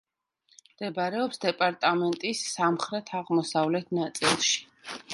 [0.71, 4.61] მდებარეობს დეპარტამენტის სამხრეთ-აღმოსავლეთ ნაწილში.